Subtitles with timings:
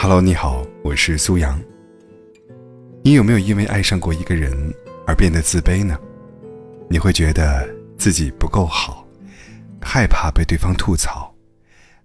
[0.00, 1.60] Hello，你好，我是苏阳。
[3.02, 4.72] 你有没有因为爱上过一个人
[5.04, 5.98] 而变得自卑呢？
[6.88, 9.04] 你会觉得自己不够好，
[9.82, 11.34] 害怕被对方吐槽，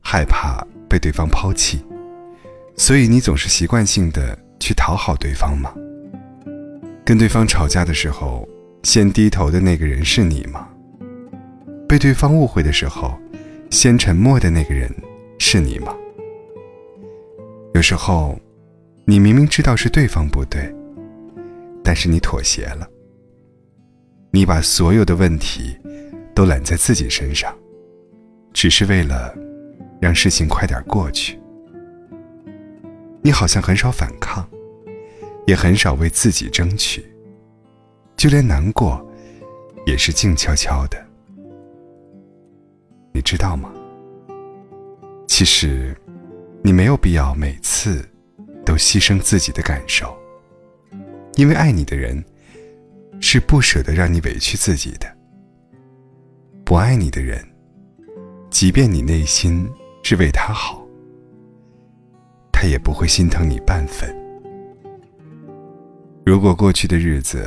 [0.01, 1.85] 害怕被对方抛弃，
[2.75, 5.71] 所以你总是习惯性的去讨好对方吗？
[7.05, 8.49] 跟对方吵架的时候，
[8.81, 10.67] 先低头的那个人是你吗？
[11.87, 13.15] 被对方误会的时候，
[13.69, 14.91] 先沉默的那个人
[15.37, 15.95] 是你吗？
[17.73, 18.39] 有时候，
[19.05, 20.73] 你明明知道是对方不对，
[21.83, 22.87] 但是你妥协了。
[24.31, 25.75] 你把所有的问题
[26.35, 27.51] 都揽在自己身上，
[28.53, 29.35] 只是为了
[29.99, 31.39] 让事情快点过去。
[33.23, 34.47] 你好像很少反抗，
[35.47, 37.03] 也很少为自己争取，
[38.15, 39.03] 就连难过
[39.87, 40.97] 也是静悄悄的。
[43.13, 43.73] 你知道吗？
[45.27, 45.97] 其实。
[46.65, 48.07] 你没有必要每次
[48.65, 50.17] 都牺牲自己的感受，
[51.35, 52.23] 因为爱你的人
[53.19, 55.05] 是不舍得让你委屈自己的。
[56.63, 57.45] 不爱你的人，
[58.49, 59.69] 即便你内心
[60.03, 60.81] 是为他好，
[62.49, 64.15] 他也不会心疼你半分。
[66.25, 67.45] 如果过去的日子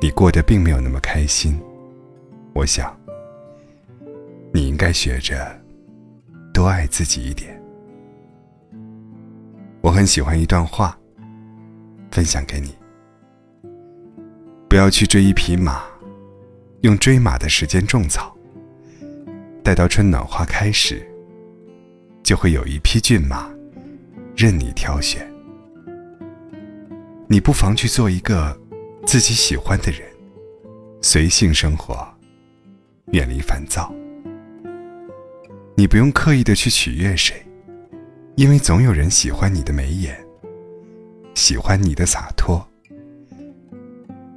[0.00, 1.56] 你过得并没有那么开心，
[2.52, 2.98] 我想
[4.52, 5.56] 你应该学着
[6.52, 7.61] 多爱自己一点。
[9.82, 10.96] 我很喜欢一段话，
[12.12, 12.72] 分享给你。
[14.68, 15.82] 不要去追一匹马，
[16.82, 18.32] 用追马的时间种草。
[19.64, 21.04] 待到春暖花开时，
[22.22, 23.50] 就会有一匹骏马
[24.36, 25.28] 任你挑选。
[27.26, 28.56] 你不妨去做一个
[29.04, 30.02] 自己喜欢的人，
[31.00, 32.06] 随性生活，
[33.06, 33.92] 远离烦躁。
[35.74, 37.44] 你不用刻意的去取悦谁。
[38.34, 40.18] 因为总有人喜欢你的眉眼，
[41.34, 42.66] 喜欢你的洒脱，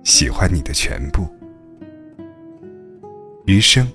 [0.03, 1.25] 喜欢你的全部。
[3.45, 3.87] 余生，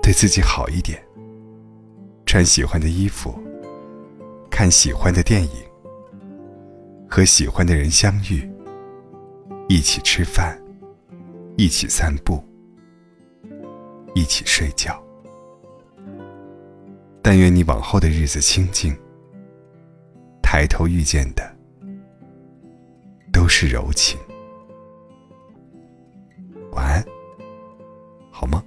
[0.00, 1.02] 对自己好一点。
[2.24, 3.36] 穿喜欢的衣服，
[4.48, 5.50] 看喜欢的电影，
[7.08, 8.48] 和喜欢的人相遇，
[9.68, 10.56] 一起吃饭，
[11.56, 12.40] 一起散步，
[14.14, 15.02] 一起睡觉。
[17.22, 18.96] 但愿你往后的日子清静，
[20.42, 21.56] 抬头遇见的
[23.32, 24.18] 都是柔情。
[26.72, 27.04] 晚安，
[28.30, 28.64] 好吗？